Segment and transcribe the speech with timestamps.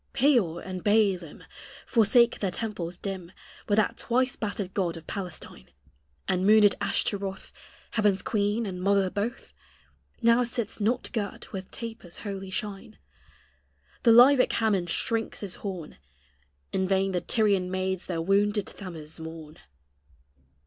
[0.13, 1.43] Peor and Baälim
[1.85, 3.31] Forsake their temples dim,
[3.69, 5.69] With that twice battered god of Palestine;
[6.27, 7.51] And moonèd Ashtaroth,
[7.91, 9.53] Heaven's queen and mother both.
[10.19, 12.97] Now sits not girt with tapers' holy shine;
[14.01, 15.99] The Lybic Hammon shrinks his horn
[16.73, 19.59] In vain the Tyrian maids their wounded Thammuz mourn.